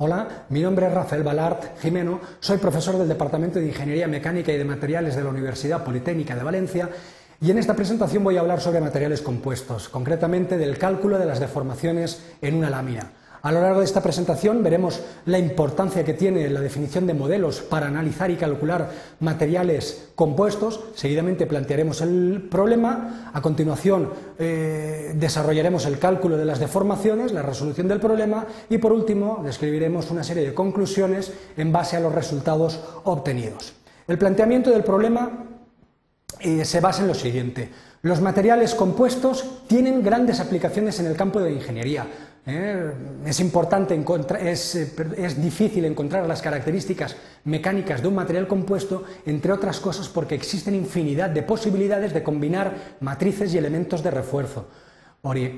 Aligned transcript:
Hola, 0.00 0.46
mi 0.50 0.60
nombre 0.62 0.86
es 0.86 0.94
Rafael 0.94 1.24
Balart 1.24 1.80
Jimeno, 1.80 2.20
soy 2.38 2.58
profesor 2.58 2.96
del 2.98 3.08
Departamento 3.08 3.58
de 3.58 3.66
Ingeniería 3.66 4.06
Mecánica 4.06 4.52
y 4.52 4.56
de 4.56 4.64
Materiales 4.64 5.16
de 5.16 5.24
la 5.24 5.30
Universidad 5.30 5.82
Politécnica 5.82 6.36
de 6.36 6.44
Valencia 6.44 6.88
y 7.40 7.50
en 7.50 7.58
esta 7.58 7.74
presentación 7.74 8.22
voy 8.22 8.36
a 8.36 8.40
hablar 8.40 8.60
sobre 8.60 8.80
materiales 8.80 9.22
compuestos, 9.22 9.88
concretamente 9.88 10.56
del 10.56 10.78
cálculo 10.78 11.18
de 11.18 11.26
las 11.26 11.40
deformaciones 11.40 12.22
en 12.40 12.54
una 12.54 12.70
lámina. 12.70 13.10
A 13.42 13.52
lo 13.52 13.60
largo 13.60 13.80
de 13.80 13.84
esta 13.84 14.02
presentación 14.02 14.62
veremos 14.62 15.00
la 15.26 15.38
importancia 15.38 16.04
que 16.04 16.14
tiene 16.14 16.48
la 16.50 16.60
definición 16.60 17.06
de 17.06 17.14
modelos 17.14 17.60
para 17.60 17.86
analizar 17.86 18.30
y 18.30 18.36
calcular 18.36 18.90
materiales 19.20 20.08
compuestos. 20.14 20.80
Seguidamente 20.94 21.46
plantearemos 21.46 22.00
el 22.00 22.48
problema. 22.50 23.30
A 23.32 23.40
continuación 23.40 24.10
eh, 24.38 25.12
desarrollaremos 25.14 25.86
el 25.86 25.98
cálculo 25.98 26.36
de 26.36 26.44
las 26.44 26.58
deformaciones, 26.58 27.32
la 27.32 27.42
resolución 27.42 27.86
del 27.86 28.00
problema 28.00 28.46
y 28.68 28.78
por 28.78 28.92
último 28.92 29.40
describiremos 29.44 30.10
una 30.10 30.24
serie 30.24 30.44
de 30.44 30.54
conclusiones 30.54 31.32
en 31.56 31.70
base 31.70 31.96
a 31.96 32.00
los 32.00 32.14
resultados 32.14 32.80
obtenidos. 33.04 33.74
El 34.08 34.18
planteamiento 34.18 34.70
del 34.70 34.82
problema 34.82 35.44
eh, 36.40 36.64
se 36.64 36.80
basa 36.80 37.02
en 37.02 37.08
lo 37.08 37.14
siguiente. 37.14 37.70
Los 38.02 38.20
materiales 38.20 38.74
compuestos 38.74 39.66
tienen 39.66 40.02
grandes 40.02 40.40
aplicaciones 40.40 41.00
en 41.00 41.06
el 41.06 41.16
campo 41.16 41.40
de 41.40 41.50
la 41.50 41.56
ingeniería 41.56 42.06
¿eh? 42.48 42.92
Es 43.26 43.40
importante 43.40 43.94
encontrar, 43.94 44.44
es, 44.44 44.74
eh, 44.74 44.92
es, 45.16 45.40
difícil 45.40 45.84
encontrar 45.84 46.26
las 46.26 46.42
características 46.42 47.16
mecánicas 47.44 48.02
de 48.02 48.08
un 48.08 48.14
material 48.14 48.48
compuesto, 48.48 49.04
entre 49.26 49.52
otras 49.52 49.78
cosas 49.78 50.08
porque 50.08 50.34
existen 50.34 50.74
infinidad 50.74 51.30
de 51.30 51.42
posibilidades 51.42 52.12
de 52.12 52.22
combinar 52.22 52.96
matrices 53.00 53.54
y 53.54 53.58
elementos 53.58 54.02
de 54.02 54.10
refuerzo. 54.10 54.68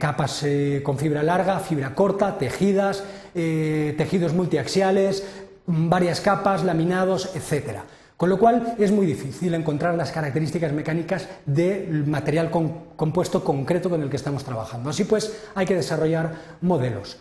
Capas 0.01 0.43
eh, 0.43 0.81
con 0.83 0.99
fibra 0.99 1.23
larga, 1.23 1.61
fibra 1.61 1.95
corta, 1.95 2.37
tejidas, 2.39 3.05
tejidos 3.33 4.33
multiaxiales, 4.33 5.23
varias 5.67 6.21
capas, 6.21 6.65
laminados, 6.65 7.31
etcétera. 7.37 7.85
Con 8.21 8.29
lo 8.29 8.39
cual 8.39 8.75
es 8.79 8.93
muy 8.93 9.07
difícil 9.07 9.55
encontrar 9.55 9.95
las 9.95 10.13
características 10.13 10.75
mecánicas 10.75 11.27
del 11.47 12.05
material 12.07 12.51
compuesto 12.51 13.43
concreto 13.43 13.89
con 13.89 14.03
el 14.03 14.11
que 14.11 14.17
estamos 14.17 14.45
trabajando. 14.45 14.91
Así 14.91 15.05
pues, 15.05 15.35
hay 15.55 15.65
que 15.65 15.75
desarrollar 15.75 16.59
modelos. 16.61 17.17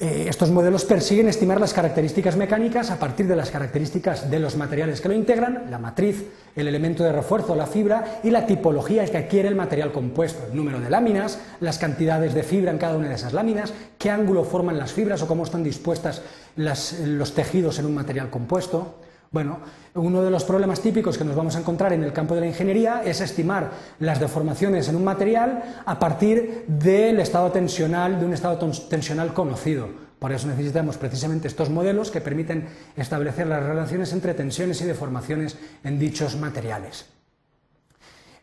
Eh, 0.00 0.24
estos 0.26 0.50
modelos 0.50 0.86
persiguen 0.86 1.28
estimar 1.28 1.60
las 1.60 1.74
características 1.74 2.38
mecánicas 2.38 2.90
a 2.90 2.98
partir 2.98 3.26
de 3.26 3.36
las 3.36 3.50
características 3.50 4.30
de 4.30 4.38
los 4.38 4.56
materiales 4.56 5.02
que 5.02 5.08
lo 5.08 5.14
integran, 5.14 5.66
la 5.70 5.78
matriz, 5.78 6.24
el 6.56 6.68
elemento 6.68 7.04
de 7.04 7.12
refuerzo, 7.12 7.54
la 7.54 7.66
fibra 7.66 8.20
y 8.24 8.30
la 8.30 8.46
tipología 8.46 9.04
que 9.04 9.18
adquiere 9.18 9.48
el 9.48 9.56
material 9.56 9.92
compuesto, 9.92 10.46
el 10.46 10.56
número 10.56 10.80
de 10.80 10.88
láminas, 10.88 11.38
las 11.60 11.76
cantidades 11.76 12.32
de 12.32 12.44
fibra 12.44 12.70
en 12.70 12.78
cada 12.78 12.96
una 12.96 13.10
de 13.10 13.16
esas 13.16 13.34
láminas, 13.34 13.74
qué 13.98 14.08
ángulo 14.08 14.44
forman 14.44 14.78
las 14.78 14.94
fibras 14.94 15.20
o 15.20 15.26
cómo 15.26 15.44
están 15.44 15.62
dispuestas 15.62 16.22
los 16.56 17.34
tejidos 17.34 17.78
en 17.78 17.84
un 17.84 17.94
material 17.94 18.30
compuesto. 18.30 18.94
Bueno, 19.30 19.58
uno 19.94 20.22
de 20.22 20.30
los 20.30 20.44
problemas 20.44 20.80
típicos 20.80 21.18
que 21.18 21.24
nos 21.24 21.36
vamos 21.36 21.54
a 21.54 21.58
encontrar 21.58 21.92
en 21.92 22.02
el 22.02 22.14
campo 22.14 22.34
de 22.34 22.40
la 22.40 22.46
ingeniería 22.46 23.02
es 23.04 23.20
estimar 23.20 23.70
las 24.00 24.20
deformaciones 24.20 24.88
en 24.88 24.96
un 24.96 25.04
material 25.04 25.82
a 25.84 25.98
partir 25.98 26.64
del 26.66 27.20
estado 27.20 27.52
tensional, 27.52 28.18
de 28.18 28.24
un 28.24 28.32
estado 28.32 28.58
tensional 28.88 29.34
conocido. 29.34 29.88
Por 30.18 30.32
eso 30.32 30.48
necesitamos 30.48 30.96
precisamente 30.96 31.46
estos 31.46 31.68
modelos 31.68 32.10
que 32.10 32.22
permiten 32.22 32.68
establecer 32.96 33.46
las 33.46 33.62
relaciones 33.62 34.12
entre 34.14 34.32
tensiones 34.32 34.80
y 34.80 34.84
deformaciones 34.84 35.58
en 35.84 35.98
dichos 35.98 36.36
materiales. 36.36 37.06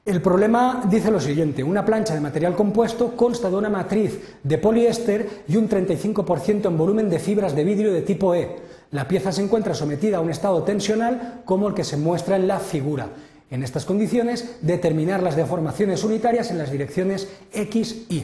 El 0.06 0.22
problema 0.22 0.84
dice 0.88 1.10
lo 1.10 1.20
siguiente, 1.20 1.64
una 1.64 1.84
plancha 1.84 2.14
de 2.14 2.22
material 2.22 2.56
compuesto 2.56 3.16
consta 3.16 3.50
de 3.50 3.56
una 3.56 3.72
matriz 3.72 4.38
de 4.44 4.60
poliéster 4.60 5.44
y 5.48 5.58
un 5.58 5.68
35% 5.68 6.68
en 6.68 6.78
volumen 6.78 7.10
de 7.10 7.18
fibras 7.18 7.56
de 7.56 7.64
vidrio 7.64 7.92
de 7.92 8.04
tipo 8.04 8.36
E. 8.36 8.56
La 8.96 9.10
pieza 9.10 9.34
se 9.34 9.44
encuentra 9.44 9.74
sometida 9.74 10.18
a 10.18 10.22
un 10.22 10.30
estado 10.30 10.64
tensional 10.64 11.42
como 11.44 11.68
el 11.68 11.74
que 11.74 11.84
se 11.84 11.98
muestra 11.98 12.38
en 12.38 12.48
la 12.48 12.62
figura. 12.62 13.10
En 13.52 13.62
estas 13.62 13.84
condiciones, 13.84 14.56
determinar 14.62 15.22
las 15.22 15.36
deformaciones 15.36 16.06
unitarias 16.06 16.50
en 16.50 16.58
las 16.58 16.72
direcciones 16.72 17.28
X, 17.52 18.06
Y. 18.08 18.20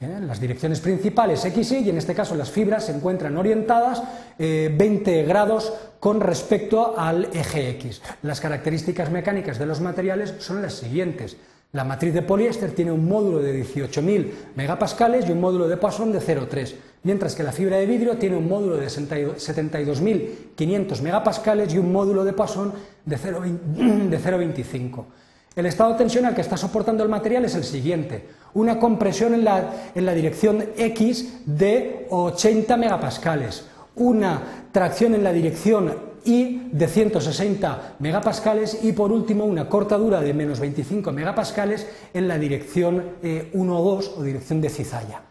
¿Eh? 0.00 0.18
Las 0.22 0.40
direcciones 0.40 0.80
principales 0.80 1.44
X, 1.44 1.72
Y, 1.72 1.78
y 1.80 1.90
en 1.90 1.98
este 1.98 2.14
caso 2.14 2.34
las 2.36 2.50
fibras 2.50 2.86
se 2.86 2.92
encuentran 2.92 3.36
orientadas 3.36 4.02
20 4.38 4.78
eh, 4.78 5.24
grados 5.24 5.74
con 6.00 6.22
respecto 6.22 6.98
al 6.98 7.28
eje 7.34 7.68
X. 7.72 8.00
Las 8.22 8.40
características 8.40 9.10
mecánicas 9.10 9.58
de 9.58 9.66
los 9.66 9.82
materiales 9.82 10.36
son 10.38 10.62
las 10.62 10.72
siguientes. 10.72 11.36
La 11.72 11.84
matriz 11.84 12.14
de 12.14 12.22
poliéster 12.22 12.70
tiene 12.70 12.92
un 12.92 13.06
módulo 13.06 13.40
de 13.40 13.62
18.000 13.62 14.30
megapascales 14.56 15.28
y 15.28 15.32
un 15.32 15.40
módulo 15.40 15.68
de 15.68 15.76
Poisson 15.76 16.10
de 16.10 16.18
0,3, 16.18 16.74
mientras 17.02 17.34
que 17.34 17.42
la 17.42 17.52
fibra 17.52 17.76
de 17.76 17.84
vidrio 17.84 18.16
tiene 18.16 18.38
un 18.38 18.48
módulo 18.48 18.78
de 18.78 18.86
72.500 18.86 21.02
megapascales 21.02 21.74
y 21.74 21.78
un 21.78 21.92
módulo 21.92 22.24
de 22.24 22.32
Poisson 22.32 22.72
de 23.04 23.18
0,25. 23.18 25.04
El 25.56 25.66
estado 25.66 25.94
tensional 25.94 26.34
que 26.34 26.40
está 26.40 26.56
soportando 26.56 27.02
el 27.02 27.10
material 27.10 27.44
es 27.44 27.54
el 27.56 27.64
siguiente, 27.64 28.28
una 28.54 28.78
compresión 28.78 29.34
en 29.34 29.44
la, 29.44 30.14
dirección 30.14 30.64
X 30.76 31.40
de 31.44 32.06
80 32.08 32.76
megapascales, 32.76 33.64
una 33.96 34.40
tracción 34.70 35.16
en 35.16 35.24
la 35.24 35.32
dirección 35.32 36.07
Y 36.28 36.68
de 36.72 36.86
160 36.86 37.96
megapascales 38.00 38.84
y 38.84 38.92
por 38.92 39.12
último 39.12 39.46
una 39.46 39.66
cortadura 39.66 40.20
de 40.20 40.34
menos 40.34 40.60
25 40.60 41.10
megapascales 41.10 41.86
en 42.12 42.28
la 42.28 42.38
dirección 42.38 43.02
1-2 43.22 43.22
eh, 43.22 44.10
o 44.18 44.22
dirección 44.22 44.60
de 44.60 44.68
cizalla. 44.68 45.22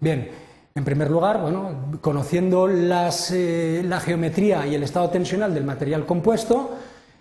Bien, 0.00 0.28
en 0.74 0.84
primer 0.84 1.08
lugar, 1.08 1.40
bueno, 1.40 1.98
conociendo 2.00 2.68
eh, 2.68 3.82
la 3.86 4.00
geometría 4.00 4.66
y 4.66 4.74
el 4.74 4.82
estado 4.82 5.08
tensional 5.10 5.54
del 5.54 5.62
material 5.62 6.04
compuesto, 6.04 6.70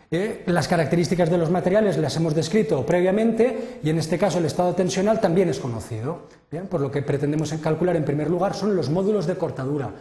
eh, 0.09 0.41
las 0.47 0.67
características 0.67 1.29
de 1.29 1.37
los 1.37 1.51
materiales 1.51 1.99
las 1.99 2.15
hemos 2.15 2.33
descrito 2.33 2.83
previamente 2.83 3.77
y 3.83 3.91
en 3.91 3.99
este 3.99 4.17
caso 4.17 4.39
el 4.39 4.45
estado 4.45 4.73
tensional 4.73 5.21
también 5.21 5.49
es 5.49 5.59
conocido. 5.59 6.29
por 6.67 6.81
lo 6.81 6.89
que 6.89 7.03
pretendemos 7.03 7.53
calcular 7.61 7.95
en 7.95 8.05
primer 8.05 8.27
lugar 8.27 8.55
son 8.55 8.75
los 8.75 8.89
módulos 8.89 9.27
de 9.27 9.35
cortadura. 9.35 9.91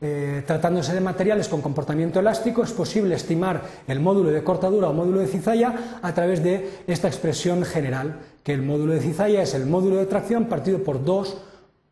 Eh, 0.00 0.44
tratándose 0.46 0.94
de 0.94 1.00
materiales 1.00 1.48
con 1.48 1.60
comportamiento 1.60 2.20
elástico, 2.20 2.62
es 2.62 2.72
posible 2.72 3.16
estimar 3.16 3.62
el 3.88 3.98
módulo 3.98 4.30
de 4.30 4.44
cortadura 4.44 4.88
o 4.88 4.92
módulo 4.94 5.18
de 5.18 5.26
cizalla 5.26 5.98
a 6.00 6.14
través 6.14 6.40
de 6.40 6.84
esta 6.86 7.08
expresión 7.08 7.64
general, 7.64 8.20
que 8.44 8.52
el 8.52 8.62
módulo 8.62 8.94
de 8.94 9.00
cizalla 9.00 9.42
es 9.42 9.54
el 9.54 9.66
módulo 9.66 9.96
de 9.96 10.06
tracción 10.06 10.44
partido 10.44 10.84
por 10.84 11.04
2 11.04 11.38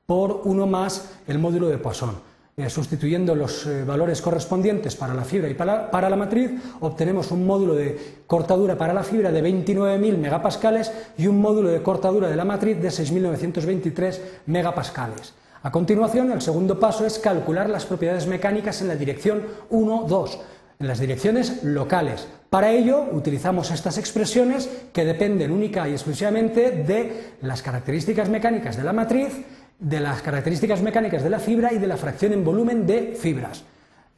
por 0.06 0.42
1 0.44 0.66
más 0.68 1.10
el 1.26 1.40
módulo 1.40 1.66
de 1.68 1.78
Poisson. 1.78 2.14
Eh, 2.56 2.70
sustituyendo 2.70 3.34
los 3.34 3.66
eh, 3.66 3.84
valores 3.84 4.22
correspondientes 4.22 4.94
para 4.96 5.12
la 5.12 5.24
fibra 5.24 5.50
y 5.50 5.54
para, 5.54 5.90
para, 5.90 6.08
la 6.08 6.16
matriz, 6.16 6.52
obtenemos 6.80 7.30
un 7.32 7.44
módulo 7.44 7.74
de 7.74 8.22
cortadura 8.26 8.78
para 8.78 8.94
la 8.94 9.02
fibra 9.02 9.30
de 9.30 9.42
29.000 9.42 10.16
megapascales 10.16 10.90
y 11.18 11.26
un 11.26 11.38
módulo 11.38 11.68
de 11.68 11.82
cortadura 11.82 12.30
de 12.30 12.36
la 12.36 12.46
matriz 12.46 12.80
de 12.80 12.88
6.923 12.88 14.18
megapascales. 14.46 15.34
A 15.62 15.70
continuación, 15.72 16.30
el 16.32 16.42
segundo 16.42 16.78
paso 16.78 17.06
es 17.06 17.18
calcular 17.18 17.68
las 17.68 17.86
propiedades 17.86 18.26
mecánicas 18.26 18.80
en 18.82 18.88
la 18.88 18.96
dirección 18.96 19.42
1, 19.70 20.06
2, 20.08 20.40
en 20.78 20.86
las 20.86 21.00
direcciones 21.00 21.64
locales. 21.64 22.28
Para 22.50 22.70
ello, 22.70 23.06
utilizamos 23.12 23.70
estas 23.70 23.98
expresiones 23.98 24.68
que 24.92 25.04
dependen 25.04 25.50
única 25.50 25.88
y 25.88 25.92
exclusivamente 25.92 26.70
de 26.70 27.34
las 27.42 27.62
características 27.62 28.28
mecánicas 28.28 28.76
de 28.76 28.84
la 28.84 28.92
matriz 28.92 29.44
de 29.78 30.00
las 30.00 30.22
características 30.22 30.80
mecánicas 30.80 31.22
de 31.22 31.30
la 31.30 31.38
fibra 31.38 31.72
y 31.72 31.78
de 31.78 31.86
la 31.86 31.96
fracción 31.96 32.32
en 32.32 32.44
volumen 32.44 32.86
de 32.86 33.14
fibras. 33.18 33.64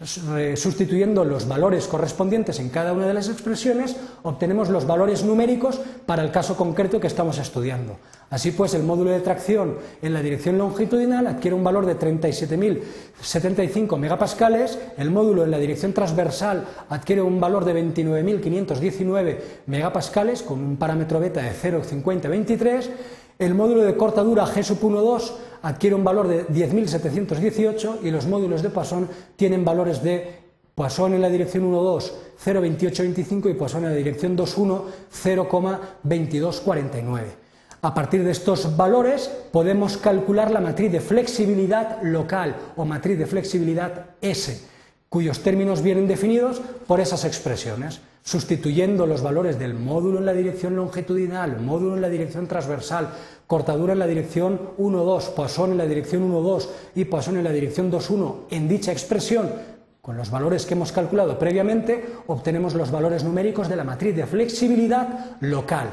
Sustituyendo 0.01 1.25
los 1.25 1.49
valores 1.49 1.89
correspondientes 1.89 2.61
en 2.61 2.69
cada 2.69 2.93
una 2.93 3.09
de 3.09 3.15
las 3.15 3.29
expresiones, 3.29 3.97
obtenemos 4.23 4.69
los 4.69 4.87
valores 4.87 5.25
numéricos 5.25 5.81
para 6.07 6.23
el 6.23 6.31
caso 6.31 6.57
concreto 6.57 7.01
que 7.01 7.09
estamos 7.09 7.39
estudiando. 7.39 7.97
Así 8.31 8.53
pues, 8.53 8.75
el 8.75 8.85
módulo 8.85 9.11
de 9.11 9.21
tracción 9.21 9.77
en 10.01 10.15
la 10.15 10.23
dirección 10.23 10.57
longitudinal 10.57 11.27
adquiere 11.27 11.57
un 11.57 11.65
valor 11.65 11.85
de 11.85 11.99
37.075 11.99 13.99
megapascales, 13.99 14.79
el 14.99 15.11
módulo 15.11 15.43
en 15.43 15.51
la 15.51 15.59
dirección 15.59 15.93
transversal 15.93 16.65
adquiere 16.91 17.21
un 17.21 17.41
valor 17.41 17.65
de 17.65 17.83
29.519 17.83 19.39
megapascales 19.67 20.43
con 20.43 20.61
un 20.61 20.77
parámetro 20.77 21.19
beta 21.19 21.43
de 21.43 21.51
0,5023 21.51 22.89
el 23.39 23.55
módulo 23.55 23.83
de 23.83 23.97
cortadura 23.97 24.47
G 24.47 24.63
1.2 24.63 25.33
adquiere 25.63 25.95
un 25.95 26.05
valor 26.05 26.29
de 26.29 26.47
10.718 26.49 27.99
y 28.03 28.11
los 28.11 28.27
módulos 28.27 28.63
de 28.63 28.69
Poisson 28.71 29.09
tienen 29.37 29.65
valores 29.65 30.03
de 30.03 30.49
Poisson 30.75 31.15
en 31.15 31.23
la 31.23 31.29
dirección 31.29 31.73
1.2 31.73 32.11
0.2825 32.45 33.51
y 33.51 33.55
Poisson 33.55 33.85
en 33.85 33.91
la 33.91 33.97
dirección 33.97 34.37
2.1 34.37 34.83
0,2249. 35.13 37.23
A 37.81 37.95
partir 37.95 38.25
de 38.25 38.33
estos 38.33 38.77
valores 38.77 39.31
podemos 39.53 39.99
calcular 39.99 40.51
la 40.51 40.61
matriz 40.61 40.91
de 40.91 41.01
flexibilidad 41.01 42.03
local 42.03 42.57
o 42.77 42.85
matriz 42.85 43.17
de 43.19 43.27
flexibilidad 43.27 44.07
S 44.21 44.78
cuyos 45.09 45.41
términos 45.41 45.83
vienen 45.83 46.07
definidos 46.07 46.61
por 46.87 47.01
esas 47.01 47.25
expresiones, 47.25 48.01
sustituyendo 48.23 49.07
los 49.07 49.23
valores 49.23 49.59
del 49.59 49.75
módulo 49.75 50.19
en 50.19 50.27
la 50.27 50.35
dirección 50.35 50.77
longitudinal, 50.77 51.61
módulo 51.61 51.95
en 51.95 52.03
la 52.03 52.11
dirección 52.11 52.47
transversal, 52.47 53.11
cortadura 53.47 53.95
en 53.95 53.99
la 53.99 54.07
dirección 54.07 54.61
1,2, 54.77 55.31
Poisson 55.31 55.73
en 55.73 55.79
la 55.79 55.87
dirección 55.87 56.31
1,2 56.31 56.69
y 56.95 57.05
Poisson 57.07 57.39
en 57.39 57.45
la 57.45 57.53
dirección 57.53 57.91
2,1 57.91 58.35
en 58.51 58.69
dicha 58.69 58.93
expresión, 58.93 59.51
con 60.03 60.17
los 60.17 60.31
valores 60.31 60.67
que 60.67 60.75
hemos 60.75 60.93
calculado 60.93 61.39
previamente, 61.39 62.05
obtenemos 62.27 62.75
los 62.75 62.91
valores 62.91 63.25
numéricos 63.25 63.69
de 63.69 63.77
la 63.77 63.85
matriz 63.85 64.15
de 64.15 64.27
flexibilidad 64.27 65.37
local, 65.41 65.89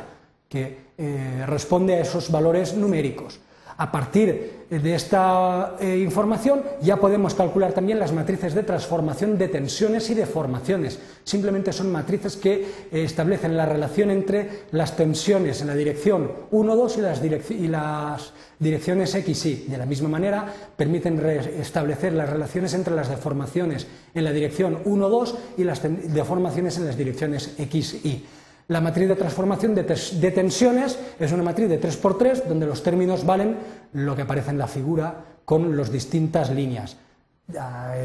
que 0.47 0.85
eh, 0.97 1.44
responde 1.45 1.95
a 1.95 2.00
esos 2.00 2.31
valores 2.31 2.75
numéricos. 2.75 3.39
A 3.77 3.92
partir 3.92 4.66
de 4.69 4.95
esta 4.95 5.75
eh, 5.81 5.98
información 5.98 6.63
ya 6.81 6.95
podemos 6.95 7.33
calcular 7.33 7.74
también 7.74 8.00
las 8.00 8.13
matrices 8.13 8.54
de 8.56 8.63
transformación 8.63 9.38
de 9.38 9.50
tensiones 9.50 10.10
y 10.10 10.13
deformaciones. 10.13 10.98
Simplemente 11.25 11.74
son 11.74 11.92
matrices 11.92 12.38
que 12.38 12.54
eh, 12.54 12.66
establecen 12.92 13.57
la 13.57 13.66
relación 13.66 14.12
entre 14.12 14.63
las 14.72 14.95
tensiones 14.95 15.60
en 15.60 15.68
la 15.68 15.75
dirección 15.75 16.31
1, 16.51 16.75
2 16.75 16.98
y 16.98 17.01
las, 17.01 17.22
y 17.51 17.68
las 17.68 18.33
direcciones 18.60 19.13
X, 19.13 19.45
Y. 19.45 19.66
De 19.68 19.78
la 19.78 19.86
misma 19.86 20.07
manera, 20.07 20.45
permiten 20.78 21.19
establecer 21.25 22.13
las 22.13 22.30
relaciones 22.30 22.74
entre 22.74 22.95
las 22.95 23.10
deformaciones 23.10 23.88
en 24.13 24.24
la 24.24 24.31
dirección 24.31 24.80
1, 24.86 25.10
2 25.10 25.38
y 25.57 25.63
las 25.66 25.81
deformaciones 25.83 26.78
en 26.78 26.86
las 26.86 26.98
direcciones 26.98 27.56
X, 27.57 28.06
Y. 28.06 28.24
La 28.67 28.81
matriz 28.81 29.07
de 29.07 29.15
transformación 29.15 29.75
de, 29.75 29.83
tensiones 30.31 30.97
es 31.19 31.31
una 31.31 31.44
matriz 31.44 31.69
de 31.69 31.79
3x3 31.79 32.45
donde 32.45 32.65
los 32.65 32.81
términos 32.81 33.23
valen 33.23 33.57
lo 33.94 34.15
que 34.15 34.23
aparece 34.23 34.50
en 34.50 34.57
la 34.57 34.65
figura 34.65 35.23
con 35.45 35.77
las 35.77 35.91
distintas 35.91 36.50
líneas. 36.50 36.97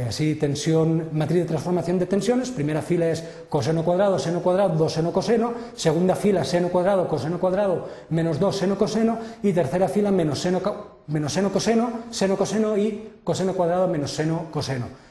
Así, 0.07 0.35
tensión, 0.35 1.09
matriz 1.13 1.39
de 1.39 1.45
transformación 1.47 1.99
de 1.99 2.05
tensiones, 2.05 2.51
primera 2.51 2.83
fila 2.83 3.09
es 3.09 3.25
coseno 3.49 3.83
cuadrado, 3.83 4.19
seno 4.19 4.43
cuadrado, 4.43 4.77
2 4.77 4.93
seno 4.93 5.13
coseno, 5.13 5.55
segunda 5.75 6.15
fila 6.15 6.45
seno 6.45 6.69
cuadrado, 6.69 7.09
coseno 7.09 7.41
cuadrado, 7.41 7.89
menos 8.11 8.39
2 8.39 8.55
seno 8.55 8.77
coseno, 8.77 9.19
y 9.43 9.55
tercera 9.55 9.89
fila 9.89 10.11
menos 10.11 10.41
seno, 10.41 10.61
menos 11.07 11.33
seno 11.33 11.51
coseno, 11.51 11.91
seno 12.11 12.37
coseno 12.37 12.77
y 12.77 13.13
coseno 13.25 13.55
cuadrado 13.55 13.89
menos 13.89 14.11
seno 14.11 14.49
coseno. 14.51 15.10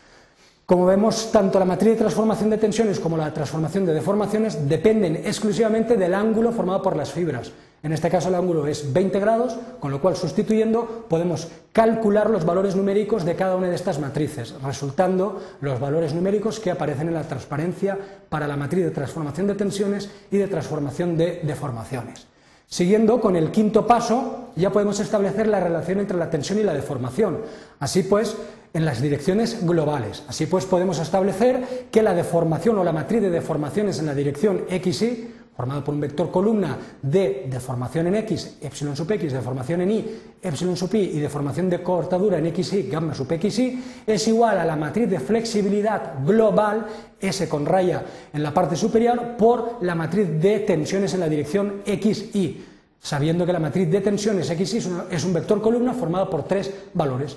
Como 0.70 0.86
vemos, 0.86 1.32
tanto 1.32 1.58
la 1.58 1.66
matriz 1.66 1.94
de 1.94 1.98
transformación 1.98 2.52
de 2.52 2.60
tensiones 2.60 3.00
como 3.00 3.18
la 3.18 3.34
transformación 3.34 3.88
de 3.88 3.94
deformaciones 3.96 4.70
dependen 4.70 5.16
exclusivamente 5.16 5.98
del 5.98 6.14
ángulo 6.14 6.52
formado 6.52 6.84
por 6.84 6.96
las 6.96 7.12
fibras. 7.12 7.52
En 7.82 7.92
este 7.92 8.08
caso 8.08 8.30
el 8.30 8.36
ángulo 8.36 8.68
es 8.68 8.94
20 8.94 9.20
grados, 9.20 9.58
con 9.80 9.90
lo 9.90 10.00
cual 10.00 10.16
sustituyendo 10.16 11.08
podemos 11.10 11.48
calcular 11.74 12.30
los 12.30 12.46
valores 12.46 12.76
numéricos 12.76 13.26
de 13.26 13.36
cada 13.36 13.56
una 13.56 13.68
de 13.68 13.74
estas 13.74 13.98
matrices, 13.98 14.54
resultando 14.62 15.42
los 15.60 15.80
valores 15.80 16.14
numéricos 16.14 16.60
que 16.60 16.70
aparecen 16.70 17.08
en 17.08 17.16
la 17.16 17.24
transparencia 17.24 17.98
para 18.30 18.48
la 18.48 18.56
matriz 18.56 18.86
de 18.86 18.92
transformación 18.92 19.48
de 19.48 19.56
tensiones 19.56 20.08
y 20.30 20.38
de 20.38 20.48
transformación 20.48 21.18
de 21.18 21.40
deformaciones. 21.42 22.28
Siguiendo 22.68 23.20
con 23.20 23.36
el 23.36 23.50
quinto 23.50 23.88
paso, 23.88 24.52
ya 24.56 24.70
podemos 24.70 25.00
establecer 25.00 25.48
la 25.48 25.60
relación 25.60 25.98
entre 25.98 26.16
la 26.16 26.30
tensión 26.30 26.60
y 26.60 26.64
la 26.64 26.76
deformación. 26.76 27.40
Así 27.80 28.04
pues, 28.04 28.38
en 28.74 28.86
las 28.86 29.02
direcciones 29.02 29.66
globales. 29.66 30.24
Así 30.28 30.46
pues, 30.46 30.66
podemos 30.66 31.00
establecer 31.00 31.88
que 31.92 32.04
la 32.04 32.14
deformación 32.14 32.78
o 32.78 32.84
la 32.84 32.92
matriz 32.92 33.22
de 33.22 33.30
deformaciones 33.30 34.00
en 34.00 34.06
la 34.06 34.14
dirección 34.14 34.66
XY, 34.70 35.34
formado 35.56 35.84
por 35.84 35.94
un 35.94 36.00
vector 36.00 36.32
columna 36.32 36.78
de 37.02 37.48
deformación 37.50 38.08
en 38.08 38.16
X, 38.16 38.58
epsilon 38.62 38.96
sub 38.96 39.12
X, 39.12 39.34
deformación 39.34 39.82
en 39.82 39.92
Y, 39.92 40.06
epsilon 40.42 40.78
sub 40.78 40.94
Y 40.94 41.18
y 41.18 41.20
deformación 41.20 41.70
de 41.70 41.84
cortadura 41.84 42.38
en 42.38 42.56
XY, 42.56 42.84
gamma 42.84 43.14
sub 43.14 43.28
XY, 43.28 43.84
es 44.08 44.28
igual 44.30 44.58
a 44.58 44.64
la 44.64 44.78
matriz 44.78 45.10
de 45.10 45.20
flexibilidad 45.20 46.24
global, 46.26 46.86
S 47.20 47.50
con 47.50 47.66
raya 47.66 48.06
en 48.32 48.42
la 48.42 48.54
parte 48.54 48.78
superior, 48.78 49.36
por 49.38 49.80
la 49.82 49.96
matriz 49.96 50.30
de 50.40 50.60
tensiones 50.60 51.14
en 51.14 51.20
la 51.20 51.28
dirección 51.28 51.82
XY, 51.86 52.66
sabiendo 53.02 53.46
que 53.46 53.52
la 53.52 53.60
matriz 53.60 53.90
de 53.92 54.00
tensiones 54.00 54.48
XY 54.48 54.78
es 55.12 55.26
un 55.26 55.34
vector 55.34 55.62
columna 55.62 55.94
formado 55.94 56.30
por 56.30 56.44
tres 56.44 56.74
valores 56.94 57.36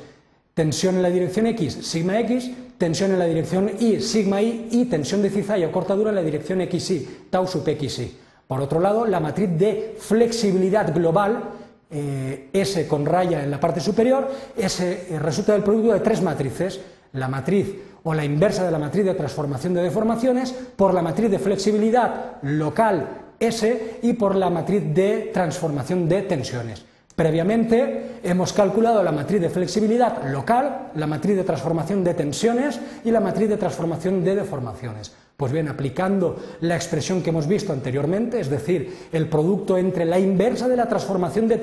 tensión 0.55 0.97
en 0.97 1.03
la 1.03 1.11
dirección 1.11 1.47
X, 1.47 1.79
sigma 1.83 2.21
X, 2.21 2.51
tensión 2.79 3.13
en 3.13 3.19
la 3.19 3.27
dirección 3.27 3.71
Y, 3.79 4.01
sigma 4.01 4.43
Y, 4.43 4.69
y 4.71 4.85
tensión 4.87 5.23
de 5.23 5.31
cizalla 5.31 5.69
o 5.69 5.73
cortadura 5.73 6.11
en 6.11 6.17
la 6.17 6.23
dirección 6.23 6.61
XY, 6.61 7.29
tau 7.31 7.47
sub 7.47 7.65
XY. 7.65 8.19
Por 8.47 8.61
otro 8.61 8.81
lado, 8.81 9.07
la 9.07 9.21
matriz 9.21 9.49
de 9.57 9.97
flexibilidad 9.99 10.93
global, 10.93 11.43
eh, 11.91 12.49
S 12.53 12.87
con 12.87 13.07
raya 13.07 13.43
en 13.45 13.51
la 13.51 13.61
parte 13.61 13.81
superior, 13.81 14.29
S, 14.57 14.83
eh, 14.83 15.19
resulta 15.19 15.53
del 15.53 15.63
producto 15.63 15.93
de 15.93 16.01
tres 16.01 16.21
matrices, 16.23 16.81
la 17.13 17.29
matriz 17.29 17.69
o 18.05 18.15
la 18.15 18.25
inversa 18.25 18.65
de 18.65 18.71
la 18.71 18.79
matriz 18.79 19.05
de 19.05 19.15
transformación 19.15 19.75
de 19.75 19.83
deformaciones 19.83 20.53
por 20.77 20.93
la 20.93 21.03
matriz 21.03 21.31
de 21.31 21.39
flexibilidad 21.39 22.43
local 22.43 23.09
S 23.39 23.99
y 24.03 24.13
por 24.15 24.35
la 24.35 24.51
matriz 24.51 24.83
de 24.95 25.31
transformación 25.33 26.09
de 26.09 26.23
tensiones. 26.23 26.92
Previamente 27.23 28.19
hemos 28.25 28.53
calculado 28.53 29.01
la 29.01 29.13
matriz 29.13 29.41
de 29.41 29.49
flexibilidad 29.49 30.29
local, 30.29 30.89
la 30.97 31.07
matriz 31.07 31.37
de 31.37 31.45
transformación 31.45 32.03
de 32.03 32.15
tensiones 32.15 32.81
y 33.05 33.13
la 33.13 33.21
matriz 33.21 33.49
de 33.49 33.57
transformación 33.57 34.25
de 34.25 34.35
deformaciones. 34.35 35.13
Pues 35.37 35.50
bien, 35.50 35.67
aplicando 35.67 36.37
la 36.61 36.76
expresión 36.76 37.23
que 37.23 37.31
hemos 37.31 37.49
visto 37.49 37.73
anteriormente, 37.73 38.38
es 38.38 38.49
decir, 38.49 39.08
el 39.12 39.29
producto 39.29 39.76
entre 39.76 40.05
la 40.05 40.20
inversa 40.20 40.69
de 40.69 40.76
la 40.76 40.88
transformación 40.88 41.49
de, 41.49 41.56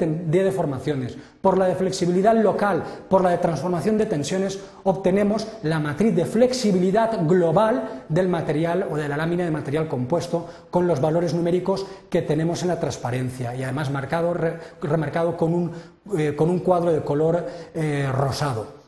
deformaciones 0.44 1.18
por 1.39 1.57
la 1.57 1.68
de 1.68 1.75
flexibilidad 1.75 2.36
local 2.36 2.83
por 3.10 3.24
la 3.24 3.30
de 3.30 3.38
transformación 3.38 3.98
de 3.98 4.06
tensiones, 4.06 4.60
obtenemos 4.83 5.48
la 5.63 5.80
matriz 5.80 6.13
de 6.13 6.25
flexibilidad 6.25 7.25
global 7.25 8.04
del 8.10 8.27
material 8.27 8.88
o 8.92 8.98
de 8.98 9.07
la 9.07 9.16
lámina 9.16 9.45
de 9.45 9.51
material 9.51 9.88
compuesto 9.88 10.48
con 10.69 10.88
los 10.88 11.00
valores 11.00 11.33
numéricos 11.33 11.86
que 12.10 12.21
tenemos 12.21 12.63
en 12.63 12.69
la 12.69 12.80
transparencia 12.80 13.56
y 13.56 13.63
además 13.63 13.92
marcado, 13.92 14.36
remarcado 14.81 15.38
con 15.38 15.54
un, 15.54 15.71
eh, 16.18 16.36
con 16.36 16.50
un, 16.50 16.60
cuadro 16.60 16.92
de 16.92 17.01
color 17.01 17.48
eh, 17.74 18.10
rosado. 18.12 18.80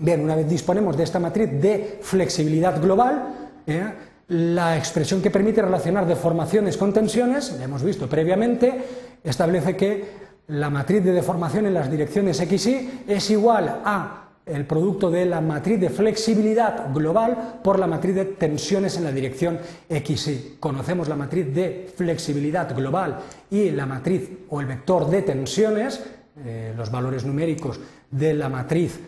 Bien, 0.00 0.22
una 0.22 0.36
vez 0.36 0.48
disponemos 0.48 0.96
de 0.96 1.04
esta 1.04 1.18
matriz 1.18 1.60
de 1.60 1.98
flexibilidad 2.02 2.80
global, 2.80 3.47
eh, 3.68 3.92
la 4.28 4.76
expresión 4.76 5.22
que 5.22 5.30
permite 5.30 5.62
relacionar 5.62 6.06
deformaciones 6.06 6.76
con 6.76 6.92
tensiones, 6.92 7.52
la 7.58 7.64
hemos 7.64 7.82
visto 7.82 8.08
previamente, 8.08 8.84
establece 9.22 9.76
que 9.76 10.28
la 10.48 10.70
matriz 10.70 11.04
de 11.04 11.12
deformación 11.12 11.66
en 11.66 11.74
las 11.74 11.90
direcciones 11.90 12.40
x, 12.40 12.66
y 12.66 13.04
es 13.06 13.30
igual 13.30 13.80
a 13.84 14.24
el 14.46 14.64
producto 14.66 15.10
de 15.10 15.26
la 15.26 15.40
matriz 15.40 15.78
de 15.78 15.90
flexibilidad 15.90 16.92
global 16.94 17.60
por 17.62 17.78
la 17.78 17.86
matriz 17.86 18.14
de 18.14 18.24
tensiones 18.24 18.96
en 18.96 19.04
la 19.04 19.12
dirección 19.12 19.58
x, 19.88 20.28
y. 20.28 20.56
Conocemos 20.58 21.08
la 21.08 21.16
matriz 21.16 21.54
de 21.54 21.92
flexibilidad 21.94 22.74
global 22.74 23.18
y 23.50 23.70
la 23.70 23.84
matriz 23.84 24.30
o 24.48 24.60
el 24.60 24.66
vector 24.66 25.10
de 25.10 25.22
tensiones, 25.22 26.02
eh, 26.44 26.72
los 26.76 26.90
valores 26.90 27.24
numéricos 27.24 27.78
de 28.10 28.32
la 28.32 28.48
matriz 28.48 28.98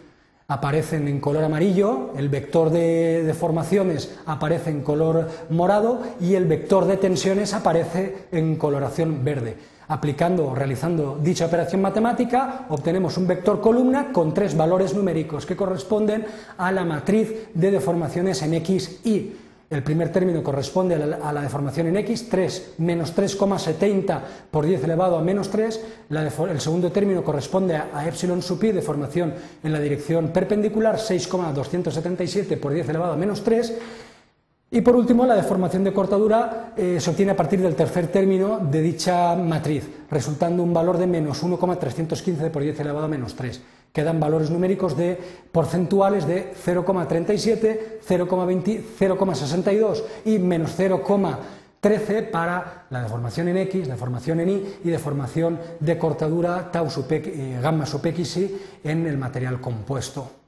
aparecen 0.51 1.07
en 1.07 1.21
color 1.21 1.45
amarillo, 1.45 2.11
el 2.17 2.29
vector 2.29 2.71
de 2.71 3.23
deformaciones 3.23 4.19
aparece 4.27 4.71
en 4.71 4.83
color 4.83 5.29
morado 5.49 6.03
y 6.21 6.35
el 6.35 6.47
vector 6.47 6.87
de 6.87 6.97
tensiones 6.97 7.55
aparece 7.55 8.27
en 8.33 8.57
coloración 8.57 9.25
verde. 9.25 9.57
Aplicando 9.87 10.49
o 10.49 10.55
realizando 10.55 11.21
dicha 11.23 11.47
operación 11.47 11.81
matemática, 11.81 12.67
obtenemos 12.69 13.17
un 13.17 13.29
vector 13.29 13.61
columna 13.61 14.13
con 14.13 14.35
tres 14.35 14.57
valores 14.57 14.93
numéricos 14.93 15.47
que 15.47 15.55
corresponden 15.55 16.27
a 16.59 16.73
la 16.73 16.85
matriz 16.85 17.49
de 17.55 17.71
deformaciones 17.71 18.43
en 18.43 18.55
X, 18.55 19.01
Y. 19.05 19.33
El 19.71 19.85
primer 19.85 20.11
término 20.11 20.43
corresponde 20.43 20.97
a 20.97 21.33
la, 21.33 21.43
deformación 21.43 21.87
en 21.87 21.97
x, 21.99 22.29
3 22.29 22.75
menos 22.79 23.15
3,70 23.15 24.21
por 24.51 24.67
10 24.67 24.83
elevado 24.83 25.17
a 25.17 25.23
menos 25.23 25.49
3. 25.49 25.81
el 26.11 26.61
segundo 26.61 26.91
término 26.91 27.23
corresponde 27.23 27.77
a, 27.77 28.05
epsilon 28.05 28.43
sub 28.43 28.65
i, 28.65 28.73
deformación 28.73 29.33
en 29.63 29.73
la 29.73 29.79
dirección 29.79 30.31
perpendicular, 30.31 30.99
6,277 30.99 32.57
por 32.57 32.73
10 32.73 32.89
elevado 32.89 33.13
a 33.13 33.17
menos 33.17 33.45
3. 33.45 33.79
Y 34.73 34.81
por 34.81 34.97
último, 34.97 35.25
la 35.25 35.37
deformación 35.37 35.85
de 35.85 35.93
cortadura 35.93 36.73
eh, 36.77 36.99
se 36.99 37.11
obtiene 37.11 37.31
a 37.31 37.37
partir 37.37 37.61
del 37.61 37.77
tercer 37.77 38.09
término 38.09 38.59
de 38.59 38.83
dicha 38.83 39.37
matriz, 39.37 39.89
resultando 40.11 40.65
un 40.65 40.75
valor 40.75 40.99
de 40.99 41.07
menos 41.07 41.45
1,315 41.45 42.51
por 42.51 42.63
10 42.63 42.81
elevado 42.81 43.05
a 43.05 43.09
menos 43.09 43.37
3 43.37 43.61
quedan 43.93 44.21
valores 44.21 44.51
numéricos 44.51 44.97
de 44.97 45.19
porcentuales 45.53 46.27
de 46.27 46.55
0,37, 46.55 48.01
0,62 48.07 50.05
y 50.25 50.39
menos 50.39 50.79
0,13 50.79 52.31
para 52.31 52.87
la 52.91 53.03
deformación 53.03 53.49
en 53.49 53.57
X, 53.59 53.89
deformación 53.89 54.41
en 54.41 54.49
Y 54.49 54.79
y 54.85 54.91
deformación 54.91 55.59
de 55.81 55.99
cortadura 55.99 56.71
tau 56.71 56.89
eh, 57.11 57.59
gamma 57.61 57.87
sub 57.87 58.07
X 58.07 58.39
en 58.85 59.07
el 59.07 59.19
material 59.19 59.61
compuesto. 59.61 60.40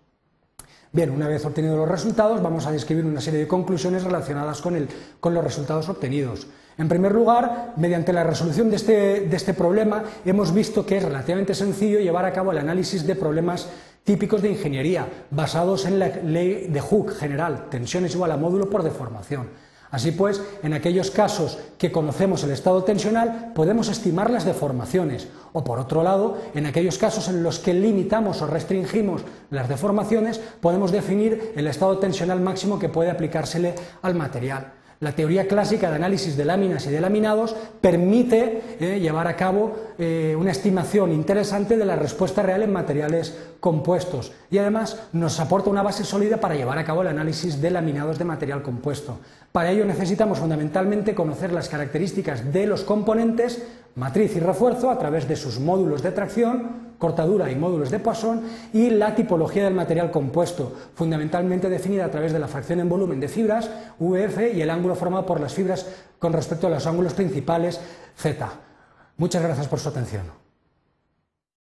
Bien, 0.95 1.11
una 1.11 1.27
vez 1.27 1.43
obtenidos 1.47 1.79
los 1.79 1.89
resultados, 1.89 2.43
vamos 2.43 2.67
a 2.67 2.71
describir 2.71 3.07
una 3.07 3.23
serie 3.23 3.41
de 3.41 3.49
conclusiones 3.49 4.05
relacionadas 4.05 4.61
con, 4.61 4.87
con 5.21 5.33
los 5.33 5.43
resultados 5.43 5.89
obtenidos. 5.89 6.47
En 6.77 6.87
primer 6.87 7.13
lugar, 7.13 7.73
mediante 7.79 8.13
la 8.13 8.25
resolución 8.25 8.73
este, 8.75 9.21
de 9.23 9.37
este, 9.37 9.55
problema, 9.55 10.05
hemos 10.27 10.53
visto 10.53 10.85
que 10.85 10.99
es 10.99 11.03
relativamente 11.03 11.55
sencillo 11.55 11.99
llevar 11.99 12.27
a 12.27 12.33
cabo 12.35 12.53
el 12.53 12.59
análisis 12.59 13.07
de 13.07 13.15
problemas 13.15 13.71
típicos 14.05 14.43
de 14.43 14.51
ingeniería, 14.51 15.09
basados 15.31 15.87
en 15.87 15.99
la 15.99 16.09
ley 16.09 16.67
de 16.69 16.81
Hooke 16.83 17.15
general, 17.15 17.71
tensión 17.71 18.05
es 18.05 18.15
igual 18.15 18.33
a 18.33 18.37
módulo 18.37 18.69
por 18.69 18.83
deformación. 18.83 19.49
Así 19.93 20.11
pues, 20.11 20.41
en 20.63 20.73
aquellos 20.73 21.11
casos 21.11 21.59
que 21.77 21.93
conocemos 21.93 22.43
el 22.43 22.51
estado 22.51 22.83
tensional, 22.83 23.53
podemos 23.55 23.89
estimar 23.89 24.31
las 24.31 24.47
deformaciones, 24.47 25.29
o 25.53 25.63
por 25.63 25.79
otro 25.79 26.03
lado, 26.03 26.39
en 26.55 26.65
aquellos 26.65 26.97
casos 26.97 27.29
en 27.29 27.43
los 27.43 27.59
que 27.59 27.75
limitamos 27.75 28.41
o 28.41 28.47
restringimos 28.47 29.21
las 29.51 29.69
deformaciones, 29.69 30.41
podemos 30.63 30.93
definir 30.93 31.53
el 31.57 31.67
estado 31.67 31.99
tensional 31.99 32.41
máximo 32.41 32.79
que 32.79 32.89
puede 32.89 33.11
aplicársele 33.11 33.75
al 34.01 34.15
material. 34.15 34.73
La 35.03 35.17
teoría 35.17 35.49
clásica 35.49 35.91
de 35.91 35.97
análisis 35.97 36.37
de 36.37 36.45
láminas 36.45 36.87
y 36.87 36.91
de 36.91 37.01
laminados 37.01 37.57
permite 37.81 38.77
eh, 38.79 39.01
llevar 39.01 39.27
a 39.27 39.35
cabo 39.35 39.75
eh, 39.99 40.37
una 40.39 40.53
estimación 40.53 41.11
interesante 41.11 41.77
de 41.77 41.85
la 41.85 41.97
respuesta 41.97 42.41
real 42.41 42.63
en 42.63 42.73
materiales 42.73 43.37
compuestos 43.59 44.31
y 44.49 44.59
además 44.59 45.09
nos 45.13 45.41
aporta 45.41 45.71
una 45.71 45.83
base 45.83 46.05
sólida 46.05 46.37
para 46.37 46.55
llevar 46.55 46.79
a 46.79 46.85
cabo 46.85 47.03
el 47.03 47.09
análisis 47.09 47.61
de 47.61 47.73
laminados 47.73 48.17
de 48.17 48.25
material 48.25 48.63
compuesto. 48.63 49.19
Para 49.51 49.73
ello 49.73 49.85
necesitamos 49.85 50.39
fundamentalmente 50.39 51.17
conocer 51.17 51.53
las 51.53 51.69
características 51.69 52.53
de 52.53 52.69
los 52.69 52.83
componentes, 52.85 53.61
matriz 53.97 54.37
y 54.37 54.39
refuerzo 54.41 54.89
a 54.89 55.01
través 55.01 55.27
de 55.27 55.35
sus 55.35 55.59
módulos 55.59 56.05
de 56.05 56.13
tracción, 56.13 56.92
cortadura 57.03 57.51
y 57.51 57.57
módulos 57.57 57.91
de 57.91 57.99
Poisson 57.99 58.43
y 58.73 58.91
la 58.91 59.13
tipología 59.13 59.65
del 59.65 59.75
material 59.75 60.13
compuesto, 60.13 60.73
fundamentalmente 60.95 61.69
definida 61.69 62.05
a 62.05 62.11
través 62.13 62.33
de 62.33 62.39
la 62.39 62.47
fracción 62.47 62.79
en 62.79 62.89
volumen 62.89 63.19
de 63.19 63.27
fibras, 63.27 63.69
UF, 63.99 64.39
y 64.55 64.63
el 64.63 64.71
ángulo 64.71 64.95
formado 64.95 65.27
por 65.27 65.41
las 65.41 65.53
fibras 65.53 65.85
con 66.21 66.33
respecto 66.33 66.69
a 66.69 66.71
los 66.71 66.87
ángulos 66.87 67.15
principales, 67.15 67.81
Z. 68.17 68.49
Muchas 69.17 69.43
gracias 69.43 69.67
por 69.67 69.81
su 69.81 69.89
atención. 69.89 70.42